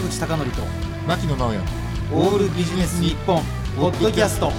[0.00, 0.62] 坂口孝則と
[1.06, 1.58] 牧野直哉。
[2.14, 3.42] オールビジネス日本
[3.76, 4.50] ポッドキャスト。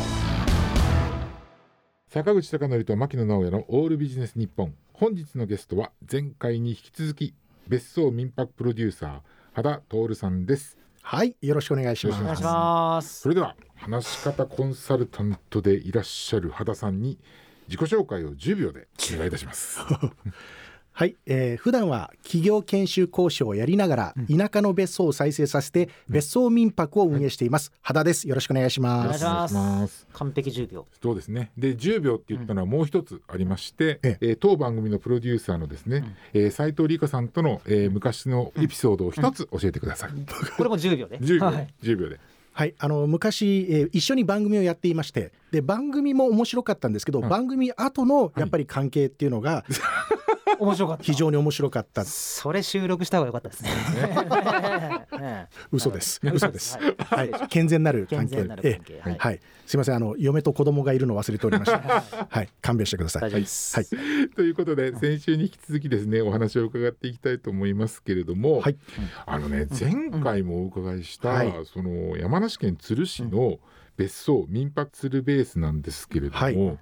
[2.10, 4.76] 坂口孝則と牧野直哉のオールビジネス日本。
[4.94, 7.34] 本日のゲストは前回に引き続き
[7.68, 9.20] 別荘民泊プロデューサー
[9.54, 10.78] 羽田徹さんです。
[11.02, 12.22] はい、よろしくお願いします。
[12.22, 13.22] お願いします。
[13.22, 17.18] それでは話し方コンサルタントでいらっしゃる羽田さんに
[17.68, 19.80] 自己紹介を10秒でお願いいたします
[20.94, 27.72] はい、えー、普段は企業研修講師をやりながら、田舎の別荘を再生させて、別荘民泊を運営しています。
[27.82, 28.28] 羽田です。
[28.28, 29.26] よろしくお願いします。
[29.26, 30.08] お願いします。
[30.14, 30.86] 完璧10秒。
[31.02, 31.52] そうですね。
[31.58, 34.26] で10秒って言ったのはもう一つありまして、ええ。
[34.34, 40.12] ー当番組のプロデューサーのですね、えー斉藤理香さんとの、えー昔のエピソードを一つ教えてください、
[40.58, 41.20] これも10秒で。
[41.20, 41.74] 10秒、はい。
[41.82, 42.20] 10秒で。
[42.54, 49.64] はい、あの昔、えー一緒に番組をやっていまして、で番組も面白かったんですけど、はい番組後のやっぱり関係っていうのが
[50.60, 51.04] 面白かった。
[51.04, 52.06] 非常に面白かった。
[52.06, 53.72] それ収録した方が良かったですね。
[55.20, 56.20] ね 嘘です。
[56.24, 56.78] 嘘です。
[56.78, 57.30] ははい。
[57.30, 58.48] い、健全なる関係。
[58.64, 59.02] ええ。
[59.02, 59.16] はい。
[59.18, 61.80] はい、すみません、あの嫁と子供がいるの忘れておりました。
[62.30, 63.22] はい、勘弁してください。
[63.24, 63.76] 大丈夫です。
[63.76, 68.78] はい、ということで先週に引き続きですねお話を伺っていきたいと思いますけれども、はい、
[69.26, 71.54] あのね前回もお伺いした、はい。
[71.66, 73.60] その山梨県都留市の
[73.98, 76.80] 別荘民泊鶴ベースなんですけれども、はい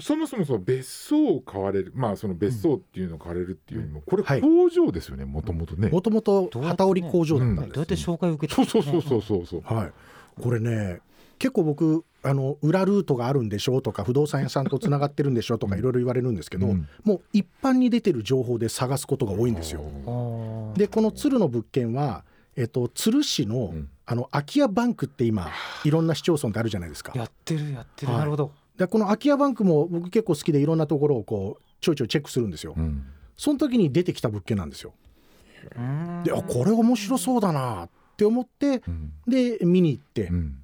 [0.00, 1.92] そもそもその別荘を買われる。
[1.94, 4.40] まあその別荘っていうのを買われるっていうよりもこれはい。
[4.40, 5.88] 工場ですよねもともとね。
[5.88, 9.74] もともとどうやってね旗織り工場だったんですどうやって紹介を受けてそうそうそうそうそうそう。
[9.74, 9.92] はい、
[10.40, 11.00] これね
[11.38, 16.88] 結構僕あの裏ルートがあるんでしょうとか不動産屋さんとつながってるんでしょうとかいろいろ言われるんですけど、うん。
[17.04, 19.82] もう一般に出てる情報で探すことが多いんですよ。
[20.76, 22.24] でこの鶴の物件は、
[22.56, 23.90] えっと、鶴市の,、うん。
[24.06, 25.50] あの空き家バンクって今
[25.84, 27.12] いろんな市町村であるじゃないですか。
[27.14, 28.12] やってるやってる。
[28.12, 28.20] はい。
[28.20, 32.74] なるほどでこの空き家バンクも僕結構好きでいろんなところをこうちょいちょいチェックするんですよ。
[32.76, 33.04] うん。
[33.36, 34.94] その時に出てきた物件なんですよ。
[36.24, 39.12] であこれ面白そうだなって思ってうん。
[39.26, 40.58] で見に行って、うん。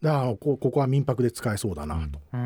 [0.00, 2.20] であのこここは民泊で使えそうだなと。
[2.32, 2.40] はい。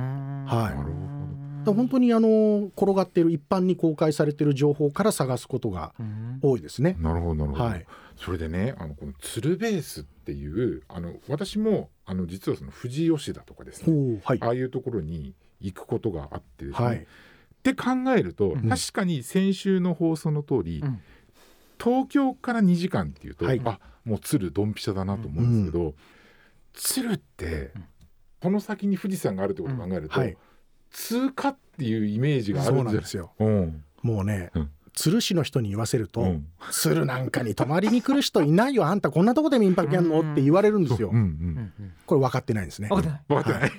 [0.46, 6.38] なるほど本当にあの転がっている一般に公開されている情報から探すことがうん。
[6.42, 6.96] 多いですね。
[6.98, 7.86] なるほどなるほど、はい。
[8.16, 14.38] それでねあのこの鶴ベースっていうあの私もあの実はその富士吉田とかですねはい。
[14.40, 16.96] ああいうところに行くことがあってですね、はい。
[16.98, 17.02] っ
[17.62, 18.68] て考えると、うん。
[18.68, 21.00] 確かに先週の放送の通り、うん。
[21.82, 23.60] 東京から2時間っていうと、はい。
[23.64, 25.94] あもう鶴ドンピシャだなと思うんですけど、
[26.72, 27.84] 鶴って、うん。
[28.40, 30.36] この先に富士山があるってことを考えると、はい
[30.90, 33.32] 通過っていうイメージがあそるんなんですよ。
[33.38, 33.84] うん。
[34.02, 34.70] もうね、うん。
[34.92, 36.46] 鶴市の人に言わせると、うん。
[36.70, 38.86] 鶴なんかに泊まりに来る人いないよ。
[38.86, 40.32] あんたこんなとこで民泊やんの？
[40.32, 41.12] って言われるんですよ。
[42.06, 42.88] これ分かってないんですね。
[42.88, 43.72] 分かってない。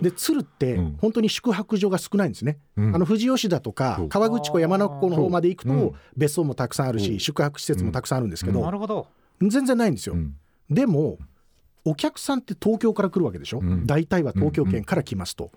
[0.00, 0.96] で鶴ってうん。
[1.00, 2.58] 本当に宿泊所が少ないんですね。
[2.76, 2.94] うん。
[2.94, 4.08] あの富士吉田とかそう。
[4.08, 8.56] 川口湖山中湖の方まで行くと別荘もたくさんあるし宿泊施設もたくさんあるんですけうん。
[8.56, 9.08] どなるほど。
[9.40, 10.14] 全然ないんですよ。
[10.14, 10.18] う。
[10.18, 10.36] ん。
[10.70, 11.18] でも
[11.84, 13.86] お客さんって東京から来るわけでしょ、うん。
[13.86, 15.50] 大体は東京圏から来ますと、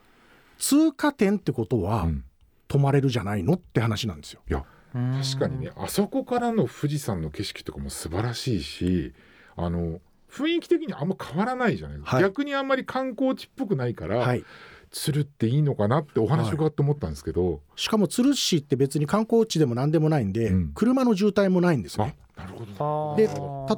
[0.59, 2.23] 通過点ってことはうん。
[2.69, 4.41] 泊まれるじゃないのって話なんですよ。
[4.47, 9.13] いや確かにねあそこからの富士山の景色とかも素晴らしいし
[9.55, 9.99] あの
[10.31, 12.21] 雰囲気的にあんま変わらないじゃない、はい。
[12.21, 14.45] 逆にあんまり観光地っぽくないから、はい、
[14.91, 20.71] 鶴っていいのかなってお話伺って思ったんですけど、しかも鶴市って別に観光地でも何でもないんで、うん。
[20.75, 22.15] 車の渋滞もないんですあね。
[22.37, 22.85] なるほど。
[22.85, 23.17] はあ。
[23.17, 23.27] で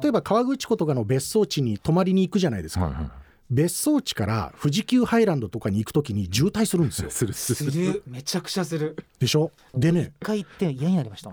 [0.02, 3.10] 例えば川口湖とかの別荘地に泊まりに行くじゃないですか、はいはい
[3.52, 7.10] 別荘地から富士急ハイランドとかに行くときに渋滞するんですよ。
[7.10, 7.92] するすする。
[7.92, 8.96] るめちゃくちゃする。
[9.18, 9.52] でしょ？
[9.74, 10.14] でね。
[10.20, 11.30] 一回行って嫌になりました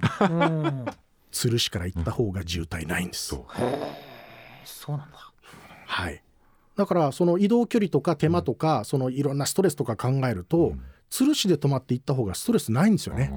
[1.32, 3.28] 鶴市 から行った方が渋滞ないんです。
[3.28, 3.46] そう
[4.66, 5.18] そうなんだ。
[5.86, 6.22] はい、
[6.76, 10.82] だからその移動距離とか手間とか、そのいろんなストレスとか考えると、うん。
[11.10, 13.32] 鶴市で泊まって行った方がストレスないんですよね。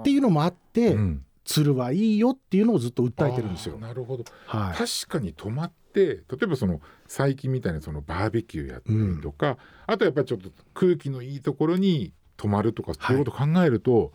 [0.00, 1.24] っていうのもあって、ーうん。
[1.44, 3.78] 鶴はいいよっていうのをずっと訴えてるんですよ。
[3.78, 4.24] なるほど。
[4.46, 14.12] はい、確かに泊まって例えばその最近みたいなそのバーベキューやったりとか、あとやっぱりちょっと空気のいいところに泊まるとかそういうことを考えると、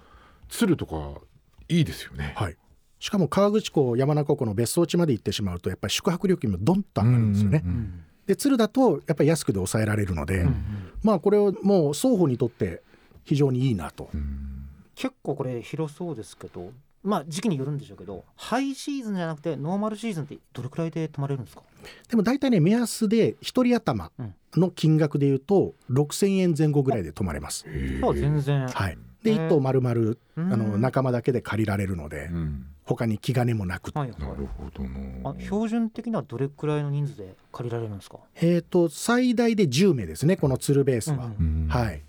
[0.50, 1.22] 鶴とか
[1.68, 2.33] いいですよね。
[2.36, 2.57] はい、
[3.00, 7.62] しかも川口湖山中湖の別荘地まで行ってしまうとやっぱり宿泊料金もドンと上がるんですよね。
[7.63, 10.56] うんうんうんで鶴だとやっぱり安くで抑えられるので、うんうん
[11.04, 12.81] まあこれをもう双方にとって
[13.24, 14.10] 非常にいいなと。
[14.13, 14.56] うん
[14.95, 16.71] 結構これ広そうですけど
[17.06, 21.62] まあ時期によるんでしょうけどハイシーズンじゃなくてノーマルシーズンってどれくらいで泊まれるんですか？
[22.10, 24.12] でも大体ね目安で一人頭
[24.56, 27.66] の金額でいうと6,000円前後ぐらいで泊まれます。
[27.68, 28.68] う全然。
[28.68, 32.66] はい、でへー1棟丸々あのうん仲間だけで借りられるのでうん。
[32.86, 34.19] 他に気兼ねもなく、はいはい。
[34.22, 35.31] なるほどな。
[35.31, 38.18] あ標準的にはどれくらいの人数で借りられるんですか？
[38.36, 41.16] えー、と最大で10名ですねこの鶴ベースは。
[41.16, 41.68] うんうんうん。
[41.68, 42.02] はい、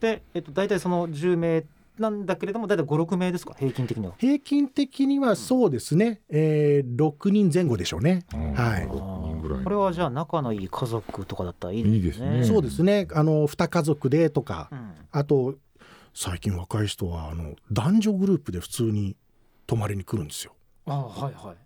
[0.00, 1.64] で、えっと、大体その10名
[1.98, 3.54] なんだけれども大体56名ですか？
[3.58, 4.14] 平均的には。
[4.18, 8.24] 平均的にはそうですね、えー、6人前後でしょうね。
[8.32, 8.86] はい。
[8.88, 9.64] 6人ぐらい。
[9.64, 11.96] これはじゃあ仲のいい家族とかだったらいいですね。
[11.96, 12.44] いいですね。
[12.44, 13.06] そうですね。
[13.12, 14.92] あの2家族でとか、うん。
[15.12, 15.54] あと
[16.14, 19.16] 最近若い人はあの男女グループで普通に
[19.66, 20.54] 泊まりに来るんですよ。
[20.86, 21.56] あはいはい。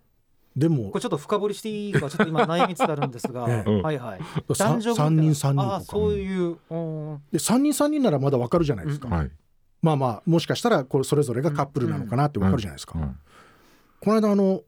[0.59, 3.81] でもこれちょっと深掘りしていいかちょっと今悩みつつあるんですが、 ええ。
[3.81, 4.19] はいはい。
[4.53, 5.91] さ男女3人3人あとか。
[5.91, 7.21] そういう、うん。
[7.31, 9.13] で3人3人ならまだわかるじゃないですか、うん。
[9.13, 9.31] はい
[9.81, 13.17] まあまあもしかしたらこれそれぞれがカップルなのかなってわかるじゃないですか、うん。
[13.99, 14.61] この間あの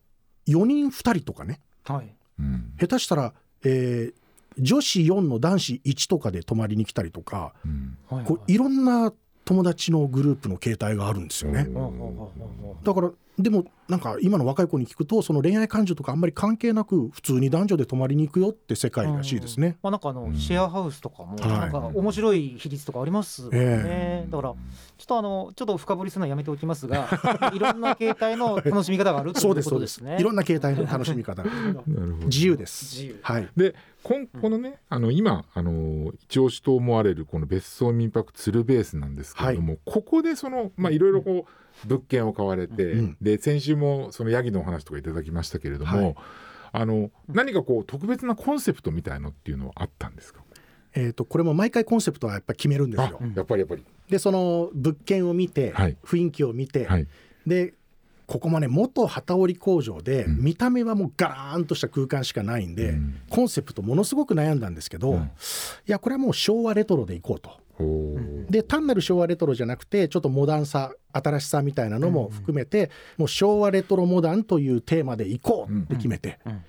[0.48, 1.60] 4人2人とかね。
[1.84, 2.16] はい。
[2.40, 4.22] うん下手したら、えー
[4.60, 7.98] 女子4の男子1とかで泊まりに来たりとかうん。
[8.10, 8.58] はいこうい。
[8.58, 9.14] ろんな
[9.46, 11.68] 友達のグループの形態があるんですよね。
[12.84, 19.78] だからでもなんか今の若い子に聞くとその恋愛感情とかあんまり関係なく普通に男女で泊まりに行くよって世界らしいですね。
[19.82, 24.56] まあなんかあの、うんシェアハウスとかもはいなんか面白い比率とかありますもんね、えだからちょ
[25.04, 27.10] っとあのちょっと深掘りするのはやめておきますが
[27.54, 30.00] いろんな形態の楽しみ方があるというそうですそうですす。
[30.00, 30.22] ことでね。
[30.22, 31.92] いろんな形態の楽しみ方が なるほ
[32.22, 32.96] ど自由です。
[32.96, 33.50] 自由はい。
[33.56, 41.52] でこんこのね、あの今あの一押しと思われるこの別荘民泊鶴ベースなんですけれども、ここでそのまあいろいろこう
[41.86, 46.16] 物件を買われて、うんで先週もそのヤギのお話とかいただきましたけれども、はい
[46.74, 50.42] あの何かこう特別なコンセプトみたいのっていうのはあったんですか？
[50.94, 53.20] えっ、とこれも毎回コンセプトはやっぱり決めるんですあよ。
[53.36, 53.84] やっぱりやっぱり。
[54.10, 57.08] でその物件を見て、はい雰囲気を見て、はい。
[57.46, 57.74] で
[58.26, 65.30] ここもね元機織り工場で、うん見た目はもうガラーンとした空間しかないんで、うんコンセプトものすごく悩んだんですけど、うんい
[65.88, 67.52] やこれはもう昭和レトロでいこうと。
[68.50, 76.52] で単なる昭和レトロじゃなくてちょっとモダンさ新しさみたいなのも含めて、もう昭和レトロモダンというテーマでいこうって決めて、うん。
[76.52, 76.62] うん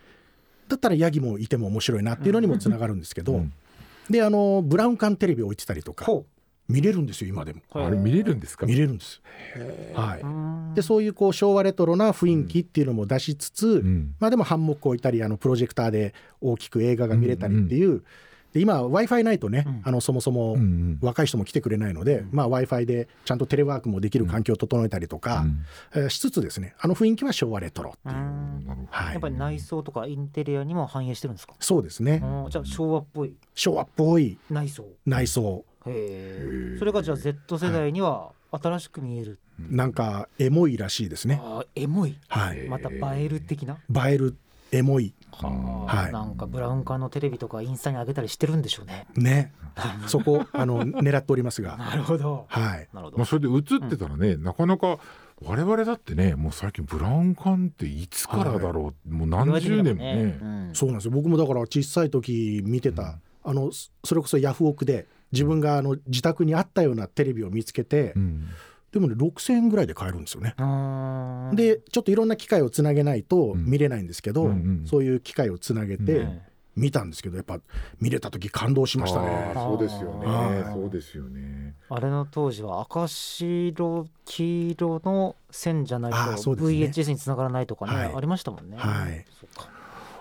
[0.68, 3.52] だったらヤギもいても面白いなっていうのにもつながるんですけど、うん
[4.08, 6.24] であのブラウン管テレビ置いてたりとかほ
[6.66, 7.60] 見れるんですよ今でも。
[7.74, 8.64] うあれ見れるんですか？
[8.64, 9.20] 見れるんです。
[9.92, 14.14] はい、でそういうこう昭和レトロな雰囲気っていうのも出しつつ、うん。
[14.18, 18.02] まあでもハンモック置いたりあのプロジェクターで大きく映画が見れたりっていう、
[18.52, 19.82] で今 w i f i ないとね、うん。
[19.84, 20.98] あのそもそもうんうん。
[21.00, 25.64] 若い人も来てくれないので、まあ、w i f i でちゃんとテレワークもできる環境を整えたりとか、うん。
[25.94, 29.12] えーしつつですねあの雰囲気は昭和レトロっていう、はい。
[29.12, 33.34] やっぱり内装とかインテリアにも反映してるんですか、そうですね、うんじゃあ昭和っぽい。
[33.54, 34.38] 昭和っぽい。
[34.50, 34.84] 内装。
[35.06, 35.64] 内装。
[35.86, 41.40] へえそれがじゃあ Z 世代には新しく見える、なんかエモいらしいですね、
[41.74, 42.16] エモい。
[42.28, 44.36] はい、また映える的な、映える
[44.70, 45.14] エモい
[45.48, 46.12] はい。
[46.12, 49.06] なんかブラウン管のテレビとかインスタに上げたりしてるんでしょうね。
[49.16, 49.52] ね。
[50.06, 51.76] そこあの狙っておりますが。
[51.76, 52.46] なるほど。
[52.48, 52.88] はい。
[52.92, 53.16] なるほど。
[53.18, 54.98] まあ、それで映ってたらね、なかなか
[55.42, 60.38] 我々だってねもう最近ブラウン管っていつからだろう、もう何十年もね。
[60.40, 60.70] うん。
[60.74, 61.10] そうなんですよ。
[61.12, 68.48] 僕もだから小さい時見てた、あのそそれこそヤフオクで自分があの自宅にあったようなテレビを見つけて、うん
[68.92, 70.54] でもね6,000円ぐらいで買えるんですよね。
[71.54, 73.64] でちょっといろんな機械をつなげないとうん。
[73.64, 76.40] 見れないんですけど、うんうんそういう機械をつなげうてうん
[76.74, 77.60] 見たんですけどやっぱ
[78.00, 79.52] 見れた時感動しましたあね。
[79.54, 79.54] ー。
[79.54, 80.26] そうですよね。
[80.26, 81.74] はいそうですよね。
[81.90, 86.16] あれの当時は赤白黄色の線じゃないと
[86.54, 88.14] VHS につながらないとかね、はい。
[88.14, 88.76] ありましたもんね。
[88.78, 89.24] はい。
[89.38, 89.70] そっか。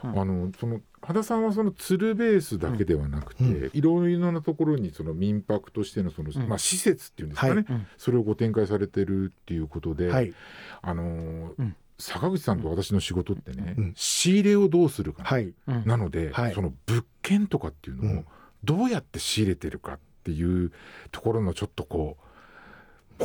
[0.03, 0.19] うん。
[0.19, 3.69] あのその羽田さんはその鶴ベースだけではなくて、うん。
[3.73, 6.47] いろいろなところにその民泊としてのその、うん。
[6.47, 7.65] まあ、施設っていうんですかね、はい。
[7.67, 7.87] うん。
[7.97, 10.33] それをご展開されてるっていうことで、はい。
[10.81, 11.75] あのーうん。
[11.97, 13.93] 坂口さんと私の仕事ってね、うん。
[13.95, 15.53] 仕入れをどうするか、はい。
[15.67, 15.83] うん。
[15.85, 16.53] なので、はい。
[16.53, 18.25] その物件とかっていうのをうん。
[18.63, 20.71] どうやって仕入れてるかっていう
[21.11, 22.25] ところのちょっとこう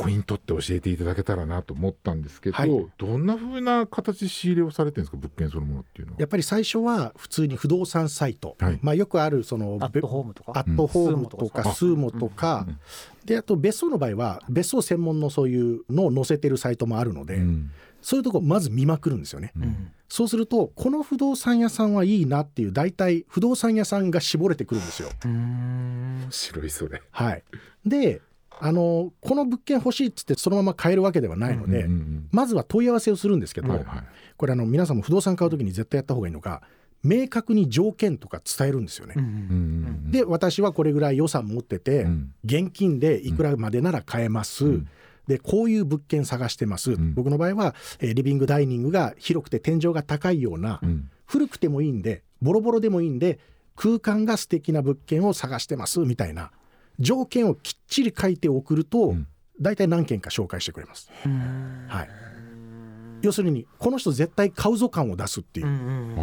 [0.01, 2.87] ポイントって教えていただけたらなと思ったんですけど、はい。
[2.97, 6.19] どんな風な形で仕入れをされてるんですか物件そのものっていうのは？
[6.19, 8.79] やっぱり最初は普通に不動産サイト、はい。
[8.81, 10.51] まあ、よくあるそのアットホームとか？
[10.59, 11.75] アットホームとかうん。
[11.75, 12.79] スーモとか、うん
[13.25, 17.71] であと別荘の場合は別荘専門のそういうのを載せてるサイトもあるので、うん。
[18.01, 19.51] そういうとこまず見まくるんですよね。
[19.57, 19.63] うん。
[19.63, 25.09] うんそうするとこの不動産屋さんはいいなっていう大体不動産屋さんが絞れてくるんですよ。
[25.25, 27.01] 面白いそれ。
[27.11, 27.43] はい、
[27.85, 28.21] で
[28.59, 34.03] あのこの物件欲しいっつってそのまま買えるわけではないので、うんうんまずは問い合わせをするんですけど、うんはいはい。
[34.35, 36.61] これあの皆さんも不動産買う時に絶対やった方がいいのが
[37.03, 39.13] 明確に条件とか伝えるんですよね。
[39.17, 39.33] うんうんう
[40.07, 42.33] んで私はこれぐらい予算持ってて、うん。
[42.43, 44.87] 現金でいくらまでなら買えます、うん。
[45.27, 47.13] でこういう物件探してます、ん。
[47.13, 51.09] 僕の場合は、えーリビングダイニングが広くて天井が高いような、うん。
[51.25, 53.39] 古くてもいいんでボロボロでもいいんで
[53.75, 56.51] 空間が素敵な物件を探してますみたいな
[56.99, 59.27] 条件をきっちり書いて送ると、うん。
[59.59, 61.09] 大体何件か紹介してくれます。
[61.25, 61.85] うん。
[61.87, 62.09] はい、
[63.23, 65.67] 要するにこの人絶対買うぞ感を出すっていう。
[65.67, 66.15] う、ん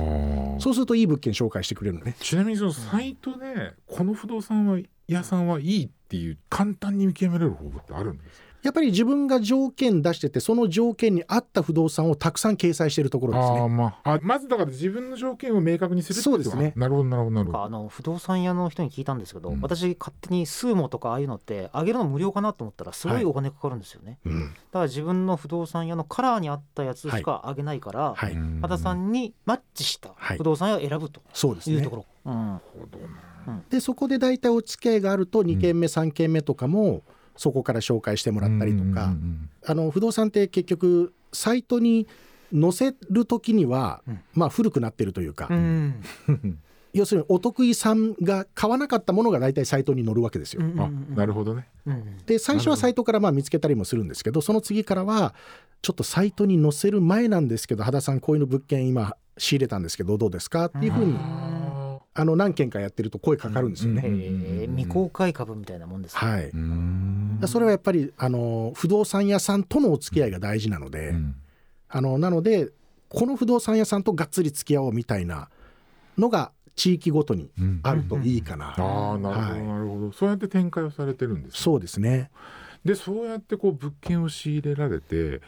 [0.54, 0.60] あー。
[0.60, 2.14] そうするといい物件紹介してくれるのね。
[2.20, 8.46] ちなみにそのサイトでこの不動産はい屋さんはいいっていう簡単に見極められる方法ってあるんですか？
[8.64, 13.68] やっぱり自分が条件出しててその条件に合った不動産をたくさん掲載しているところですね。
[13.68, 16.72] まああまずだから自分の条件を明確にするってそうですね。
[16.74, 17.62] あなるほどなるほどなるほど。
[17.62, 19.60] あの不動産屋の人に聞いたんですけど、うん。
[19.60, 24.40] 私勝手にスーモとかああいうのって上げるの無料かなと思ったらすごいお金かかるんですよね、うん。
[24.40, 30.38] だから自分の不動産屋のカラーに合ったやつしか上げないから、はい、うん羽田さんにマッチしたはい。
[30.38, 31.76] 不動産屋を選ぶとそうですね。
[31.76, 31.96] いうとこ。
[31.96, 32.32] ろ、うん。
[32.32, 33.60] なるほどな。
[33.68, 37.02] でそこで大体お付き合いがあると2軒目3軒目とかも
[37.36, 42.06] そこから紹介してもらったりとか、うんあの不動産って結局サイトに
[42.52, 44.20] 載せる時には、うん。
[44.34, 46.02] まあ古くなってるというか、うん。
[46.92, 50.64] 要するにお得意さんが買わなかったものが大体サイトに載るわけですよ。
[50.64, 51.66] うんあなるほどね。
[51.86, 55.34] うんで最初はサイトからまあ見つけたりもするんですけどその次からは
[55.82, 57.82] ちょっとサイトに載せる前なんですけど。
[57.82, 61.14] 羽田さんこういうの物件今仕入れたんですけどどうですかっていうふうに
[62.14, 64.02] ああの何件かやってると声かかるんですよね。
[64.04, 71.36] へえ未公開株みたいなもんですね、はい、それはやっぱりあの不動産屋さんとのお付き合いが大事なので、うん。
[71.88, 72.70] あのなので
[73.08, 75.48] この不動産屋さんとがっつり付き合おうみたいな
[76.16, 78.74] のが地域ごとにうんあるといいかな。
[78.76, 79.62] ああなるほどはい。
[79.62, 80.12] なるほど。
[80.12, 81.58] そうやって展開をされてるんですね。
[81.60, 82.30] そうですね。
[82.84, 85.40] でそうやってこう物件を仕入れられて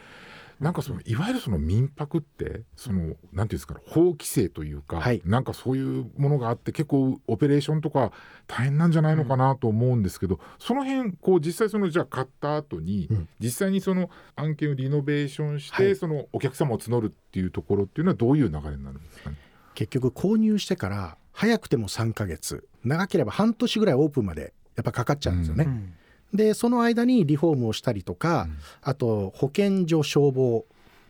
[0.59, 5.21] なんかそのいわゆるその民泊ってそのなんていうんですかね法規制というか、はい。
[5.23, 8.11] なんかそういうものがあって結構オペレーションとか
[8.47, 13.27] 大変なんじゃないのかなと思うんですけど、その辺こう実際そのじゃあ買った後に、うん。
[13.39, 15.95] 実際にその案件をリノベーションして、はい。
[15.95, 19.35] そのお客様を募るっていうところっていうのはどういう流れになるんですかね？
[19.75, 22.67] 結局購入してから早くても3ヶ月。
[22.83, 25.65] 長ければ半年ぐらいオープンまでやっぱかかっちゃうんですよね。
[25.65, 25.93] うん
[26.33, 28.47] でその間にリフォームをしたりとか、
[28.81, 30.65] あと保健所消防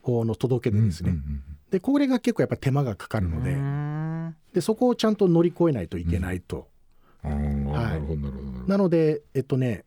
[0.06, 1.16] の届け出ですね、
[1.72, 6.68] でこれが結構やっぱ手間がかかるので,、うんでそこをちゃんと乗り越えないといけないと、
[7.24, 7.66] うん。
[7.66, 8.70] はい。
[8.70, 9.84] なのでえっとね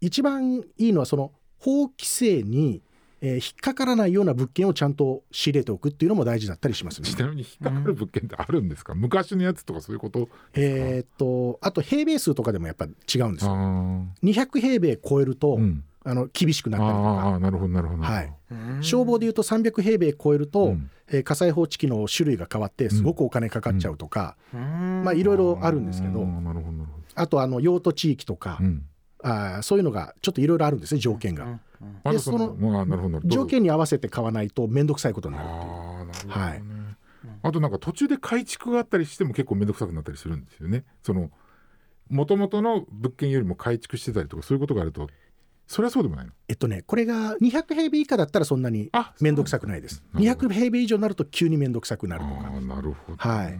[0.00, 2.82] 一番いいのはその法規制に、
[3.24, 7.08] えー引っかからないような物件をちゃんと仕入れておくっていうのも大事だったりしますね。
[7.08, 12.88] ちなみに引っかかる物件ってあるんですか、昔のやつとかそういうことえーっとあと平米数とかでもやっぱ違
[13.20, 13.52] うんですよ。
[13.52, 15.84] あ200平米超えると、ーうん。
[16.04, 17.28] あの厳しくなったりとあか。
[17.36, 18.12] あなるほどなるほどなるほど。
[18.12, 18.32] はい。
[18.50, 18.82] うん。
[18.82, 20.90] 消防でいうと300平米超えると、うん。
[21.08, 25.02] えー火災報知器の種類が変わってすごくお金かかっちゃうとか、うん。
[25.04, 28.84] まあいろいろあるんですけどあーなるほどなるほあとあの用途地域とか、ど、うん、
[29.22, 31.88] あーそういうのがちょっといろいろあるんですね条件が、うん。
[31.88, 35.46] うんまずその条件に合わせて買わないと面倒くさいことになる。
[35.46, 36.28] っていうああなるほど。
[36.28, 36.62] ね、はい。
[37.42, 40.84] あとなんか途中で改築があったりしても結構面倒くさくなったりするんですよね。
[41.02, 41.30] その
[42.08, 45.08] 元々の物件よりも改築してたりとかそういうことがあると。
[45.68, 46.32] それはそうでもないの？
[46.48, 50.02] えっとねこれが200平米以下だったらそんなにあ面倒くさくないです。
[50.12, 52.50] なるほど200平米以上になると急に面倒くさくなるとか。
[52.52, 53.58] ああなるほどはい。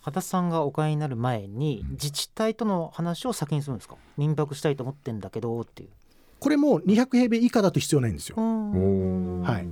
[0.00, 3.96] 羽田さんがお買いになる前に自治体との話を先にするんですか？
[4.16, 5.90] 民泊したいと思ってんだけどっていう。
[6.44, 8.36] これも200平米以下だと必要ないんですよ。
[8.36, 9.66] はい。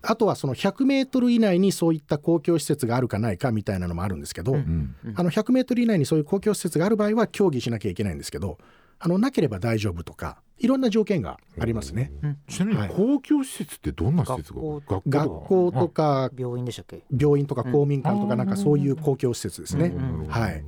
[0.00, 4.96] あとはその100メートル以内にそういった公共施設があるかないかみたいなのもあるんですけど、うん。
[5.04, 5.14] うん。
[5.14, 8.56] あの100メートル以内にそういう公共施設がある場合は協議しなきゃいけないんですけど
[8.98, 12.10] あのなければ大丈夫とかいろんな条件がありますね。
[12.48, 12.88] ちなみにはい。
[12.88, 17.02] 公共施設ってどんな施設が、学校学校とか病院でしたっけ。
[17.14, 18.38] 病院とか公民館とかうん。
[18.38, 19.88] なんかそういう公共施設ですね。
[19.88, 20.26] うん。
[20.26, 20.64] はい。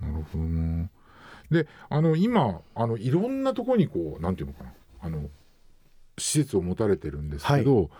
[0.00, 0.88] なるほどな
[1.50, 4.72] であの今あのいろんなところにこうなんていうのかな
[5.02, 5.28] あの
[6.18, 7.90] 施設を持たれてるんですけど、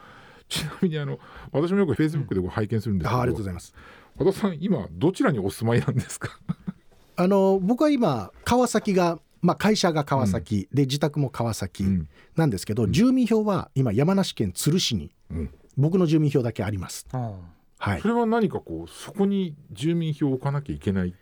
[0.49, 1.19] ちなみにあの
[1.53, 3.75] 私もよくフェイスブックでこう拝見するんですけど、あありがとうございます。
[4.17, 6.39] 和田さん今どちらにお住まいなんですか？
[7.17, 12.09] あの僕は今川崎がまあ会社が川崎、で自宅も川崎うん。
[12.37, 15.51] なんですけど、住民票は今山梨県都留市にうん。
[15.77, 17.07] 僕の住民票だけあります。
[17.13, 17.35] うん
[17.79, 18.01] はい。
[18.01, 18.09] そ。
[18.09, 21.15] れは何かこうそこに住民票を置かなきゃいけない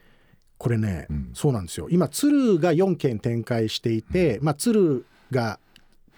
[0.65, 1.31] これね、うん。
[1.35, 1.89] そうなんですよ。
[1.91, 5.61] 今鶴が4県展開していて、まあ、鶴が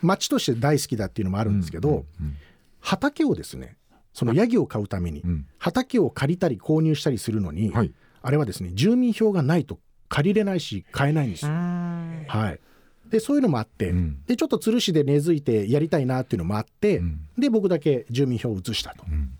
[0.03, 2.37] 町として大好きだっていうのもあるんですけど、うん。
[2.79, 3.77] 畑をですね
[4.15, 5.47] そのヤギを飼うためにうん。
[5.59, 7.93] 畑を借りたり購入したりするのに、はい。
[8.23, 11.57] あれはですね住民票がないと借りれないし買えないんですうよ。
[11.57, 12.25] ん。
[12.29, 12.61] はい、
[13.11, 14.23] でそういうのもあって、うん。
[14.29, 17.19] でちょっと鶴市で根付いてやりたいなっていうのもあって、うん。
[17.37, 19.03] で僕だけ住民票を移したと。
[19.11, 19.37] うん。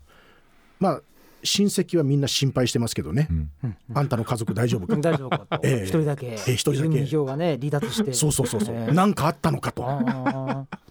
[0.81, 1.01] まあ
[1.47, 3.27] 親戚はみんな心配してますけどね、
[3.63, 3.77] うん。
[3.95, 4.95] あんたの家族大丈夫か？
[5.01, 5.59] 大丈夫かと。
[5.63, 5.83] ええ。
[5.83, 6.27] 一人だけ。
[6.27, 6.83] ええ一人だけ。
[6.83, 8.13] 住民票がね離脱して。
[8.13, 8.93] そうそうそうそう、ええ。
[8.93, 9.83] なんかあったのかと。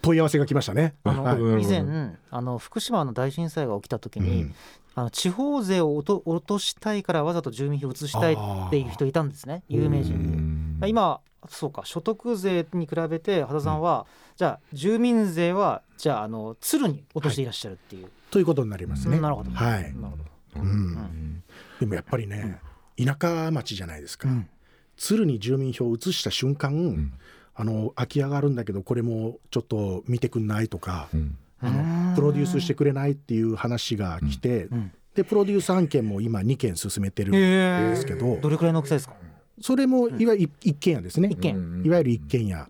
[0.03, 0.95] 問い合わせが来ましたね。
[1.05, 4.55] あのなるほどなるほど以前あの福島の大震災が起きた時に、うん。
[4.95, 9.63] あの地方税を落と落としたいからわざと住民票を移したいっていう人いたんですね。
[9.69, 11.21] 有名う人んで今
[11.51, 11.83] そうか。
[11.85, 19.21] 所得税に比べて羽田さんは、じゃあ住民税はじゃああの鶴に落としていらっしゃるっていう、ということになりますね。
[19.21, 19.83] なるほど、はい。
[19.83, 20.25] なるほど
[20.63, 21.43] うん。
[21.81, 22.61] でもやっぱりね、
[22.97, 24.49] 田舎町じゃないですか、うん。
[24.97, 27.13] 鶴に住民票を移した瞬間、ん。
[27.55, 31.39] あの空き家があるんだけどこれもちょっと見てくんないとか、うん。
[31.61, 34.93] あのプロデュースしてくれないっていう話が来て、ん。
[35.15, 39.15] でプロデュース案件も今2件進めてるんへですけど、どれくらいの大きさですか？
[39.63, 42.69] それもいわゆる一軒家ですね、いわゆる一軒家。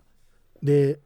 [0.63, 0.99] で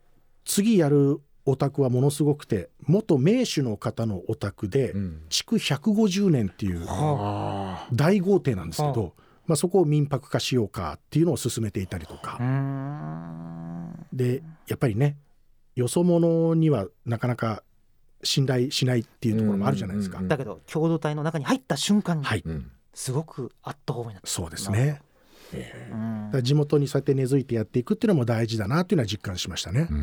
[0.45, 5.21] 次やるお宅はものすごくて元名手の方のお宅でうん。
[5.29, 7.87] 築150年っていうあ。
[7.93, 9.13] 大豪邸なんですけはど、
[9.47, 12.39] まあ、そこを民泊化しようかっていうのを進めていたりとか。
[14.13, 15.17] でやっぱりね
[15.75, 17.63] よそ者にはなかなか
[18.23, 20.21] 信頼しないっていうところもあるじゃないですか。
[20.21, 22.43] だけど共同体の中に入った瞬間にはい、
[22.93, 25.01] すごくアットホームになった、そうですね。
[26.41, 29.87] 地元にそうやって根付いてやっていくっていうのも大事だなっていうのは実感しましたね。
[29.89, 29.93] う。
[29.93, 29.97] ん。
[29.97, 30.01] う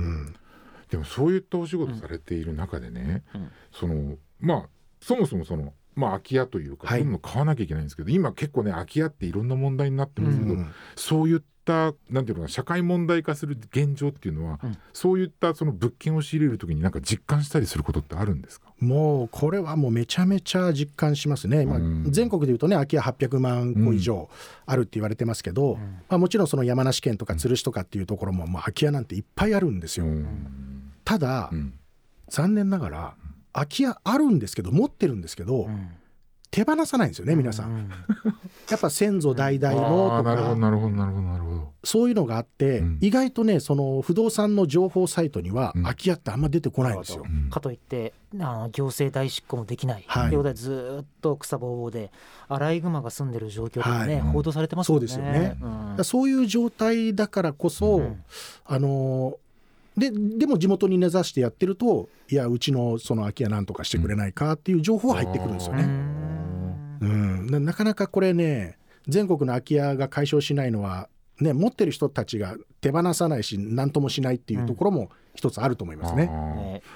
[0.00, 0.34] ん、
[0.90, 3.48] でもそういったお仕事されている中でね、うん。
[3.72, 4.68] そのまあ
[5.00, 7.00] そもそもそのまあ空き家というか、はい。
[7.00, 14.78] そういうの買わなきゃいけないんですけど今結構ね空き家っていろんな問題になってますけど、うんそういったなんていうのかな社会問題化する現状っていうのは、うん。
[14.92, 18.66] そういったその物件を仕入れるときになんか実感したりすることってあるんですか？
[18.78, 24.28] もうこれはもうめちゃめちゃ実感しますね、まあうん、全国でいうとね空き家800万戸以上
[24.66, 25.76] あるって言われてますけど、
[26.08, 30.04] まあ、もちろんその山梨県とか鶴市とかっていうところも、まあ、空き家なんていっぱいあるんですよ。
[30.04, 30.65] うん
[31.06, 31.72] ただ、うん。
[32.28, 33.14] 残念ながら
[33.52, 35.90] 空き家あるんですけど持ってるんですけど、うん。
[36.50, 37.70] 手放さないんですよね皆さん。
[37.70, 37.90] うん。
[38.68, 42.98] やっぱ先祖代々のとかなるほどなるほどなるほどそういうのがあって、うん。
[43.00, 45.82] 意外とねその不動産の情報サイトにはうん。
[45.84, 47.22] 空き家ってあんま出てこないんですよ。
[47.24, 47.50] うん。
[47.50, 50.28] かといってあの行政代執行もできない、はい。
[50.30, 52.10] ということでずーっと草ぼうぼうで
[52.48, 54.22] アライグマが住んでる状況とかね、はい。
[54.32, 55.08] 報道されてますもんね。
[55.08, 56.02] そうですよね。
[56.02, 58.24] そういう状態だからこそ、うん。
[58.64, 59.38] あの
[59.96, 65.82] ででも地元に根ざしてやってるといやうちのその空き家なんとかしてくれないかっていう情報は入ってくるんですようね。
[65.84, 71.08] んうん、ななかなかこれね全国の空き家が解消しないのは、
[71.40, 76.30] ね、持ってる人たちが手放さないし何ともしないっていうところも一つあると思いますね。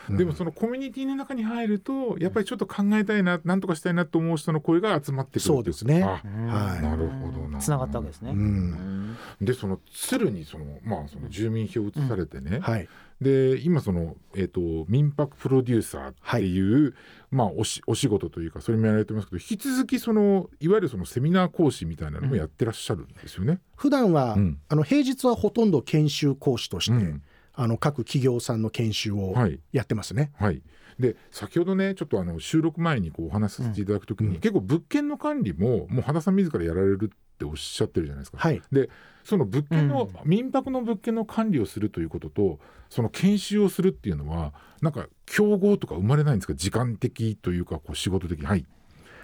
[0.08, 0.16] うん。
[0.16, 6.02] でもそのコミュニティの中に入るとやっぱりちょっと考えたいななんとかしたいなと思う人の声が集まってくるそうですね。
[6.02, 6.82] あはい。
[6.82, 7.58] なるほどな。
[7.58, 8.30] つながったわけですね。
[8.30, 8.40] ううん。
[8.40, 12.88] んでその鶴にそのまあその住民票を移されてね、はい、
[13.20, 16.94] で今その、えー、と民泊プロデューサーっていう、
[17.30, 23.60] まあ、おしお仕事というかそれもやられてますけど引き続きそのいわゆるそのセミナー講師みたいなのもやってらっしゃるんですよね。
[23.76, 24.58] 普段は、うん。
[24.68, 27.22] あの平日はほとんど研修講師として、うん。
[27.52, 29.58] あの各企業さんの研修をはい。
[29.72, 30.32] やってますね。
[30.38, 30.62] はい、
[30.98, 34.34] で先ほどねちょっとあの収録前にこうお話しさせていただくときに、うん。
[34.40, 38.38] 結構物件の管理ももう羽田さん自らやられるっておっしゃってるじゃないですか。
[38.38, 38.88] はい、で
[39.24, 46.54] その物件の、う民泊の物件の管理をするということとその研修をするっていうのはなんか競合とか生まれないんですか？
[46.54, 48.46] 時間的というかこう仕事的に。
[48.46, 48.64] はい。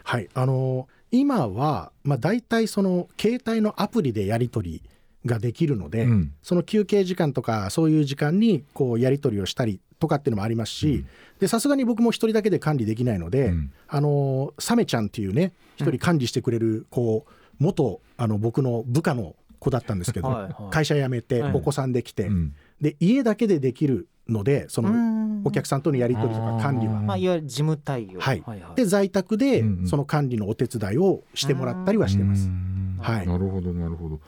[0.05, 4.83] はい、あの今は、まあ、大体その携帯のアプリでやり取り
[5.27, 6.33] ができるので、うん。
[6.43, 11.05] その休憩時間とかそういう時間にこうやり取りをしたりとかっていうのもありますし
[11.41, 13.73] でさすがに僕も一人だけで管理できないので、うん。
[13.89, 20.55] あのサメちゃんっていうね一人管理してくれるこう元あの僕の部下の子だったんですけど、はいはい。
[20.71, 21.53] 会社辞めてはい。
[21.55, 22.55] お子さんできて、うん。
[22.81, 25.27] で家だけでできるのでそのうん。
[25.45, 27.01] お客さんとのやり取りとか管理は。
[27.01, 28.19] まあ、いわゆる事務対応。
[28.19, 28.43] はい。
[28.45, 28.75] はいはい。
[28.75, 32.49] で在宅でその管理のお手伝いをしてもらったりはしてます。
[32.49, 32.99] うん。
[33.01, 33.27] はい。
[33.27, 34.21] なるほどなるほど。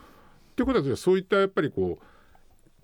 [0.63, 2.05] ってことはそういったやっぱりこう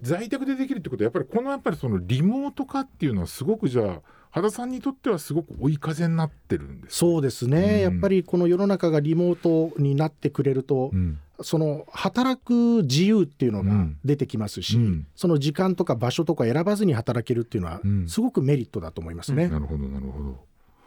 [0.00, 6.96] 在宅でできるってことはやっぱりこのやっぱりそのリモート化っていうのはすごくじゃあ羽田さんにとってはすごく追い風になってるんですか？
[6.96, 7.94] そうですね、うん。
[7.94, 13.98] やっぱりこの世の中がリモートになってくれると、うんその働く自由っていうのがうん。
[14.04, 15.06] 出てきますし、うん。
[15.16, 18.08] その時間とか場所とか選ばずに働けるっていうのはうん。
[18.08, 19.48] すごくメリットだと思いますね。
[19.48, 20.44] なるほどなるほど。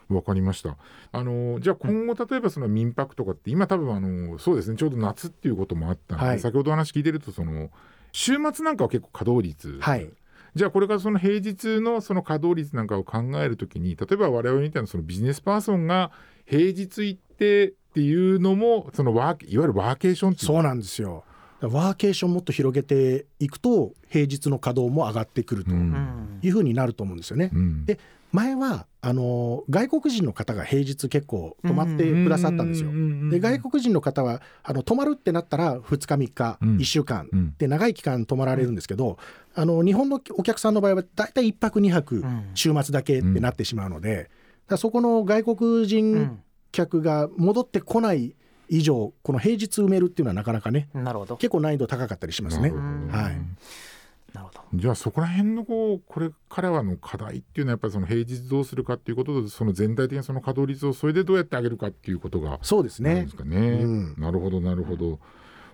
[0.10, 0.78] わかりました。
[1.12, 6.40] あのじゃあ今後例えばその民泊とかって今多分あのそうですねちょうど夏っていうこともあったので、はい。
[6.40, 7.70] 先ほどお話聞いてるとその
[8.12, 10.10] 週末なんかは結構稼働率、はい、
[10.56, 16.12] じゃあこれからその平日のその稼働率なんかを考えるときに例えば我々みたいなそのビジネスパーソンが
[16.46, 20.48] 平日行ってっていうのもそのワーケいわゆるワーケーションっていう。
[20.48, 21.24] そうなんですよ。
[21.62, 27.50] ワーケーションもっと広げていくと平日の稼働も上がってくるというふうになると思うんですよね。
[27.52, 27.86] うん。
[27.86, 28.00] で
[28.32, 32.92] 前はあの外国人の方が平日結構泊まってくださったんですよ。
[33.32, 36.78] で外国人の方はあの泊まるってなったら2日3日、うん。
[36.78, 37.56] 1週間うん。
[37.58, 39.18] で長い期間泊まられるんですけど、
[39.56, 42.46] あの日本のお客さんの場合は大体1泊2泊うん。
[42.54, 44.30] 週末だけってなってしまうので、
[44.78, 46.40] そこの外国う人ん。
[46.72, 48.36] 客が戻ってこない
[48.70, 51.38] 以上この平日埋めるっていうのはなかなかねなるほど。
[51.38, 52.72] 結構難易度高かったりしますね。
[52.72, 53.38] はい
[54.38, 54.62] なるほど。
[54.74, 63.58] じゃあそこら辺のこうこれからはの課題っていうのはやっぱりその平日どうするかっていうこととその全体的なその稼働率をそれでどうやって上げるかっていうことがそうですねね。
[63.58, 65.20] うんなるほどなるほど。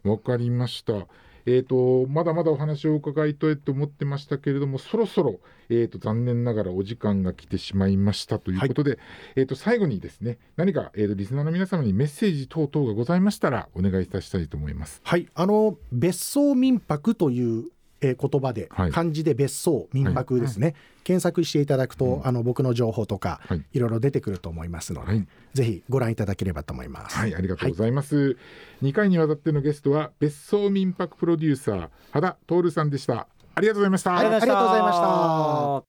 [0.04, 1.08] わかりました。
[1.46, 8.98] えー、とまだまだお話を伺いたいと思ってましたけれどもそろそろ、えー、と残念ながらお時間が来てしまいましたということで、
[9.36, 15.02] えー、と最後にですね何か、えー、とリスナーの皆様にメッセージ等々がございましたらお願いいたしたいと思います。
[15.04, 17.66] はい、あの別荘民泊という、
[18.04, 18.92] えー言葉で、はい。
[18.92, 22.28] 漢字で別荘民泊ですね、検索していただくと、うん。
[22.28, 23.64] あの僕の情報とか、はい。
[23.74, 25.28] い、ろいろ出てくると思いますので、はい。
[25.54, 27.18] ぜひご覧いただければと思います。
[27.18, 28.38] はい、ありがとうございます。
[28.82, 33.28] 2回にわたってのゲストは別荘民泊プロデューサー羽田徹さんでした。
[33.56, 34.12] ありがとうございました。
[34.12, 35.84] はいありがとうございました。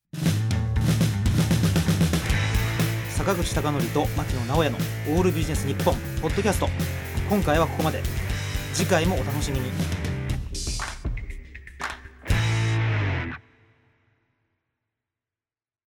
[3.24, 4.76] 坂口孝則と牧野直哉の
[5.16, 6.68] オールビジネス日本ポッドキャスト。
[7.30, 8.02] 今回はここまで。
[8.74, 9.70] 次回もお楽しみに